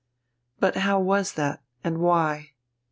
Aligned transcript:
But 0.59 0.77
how 0.77 0.99
was 0.99 1.33
that, 1.33 1.61
and 1.83 1.99
why? 1.99 2.53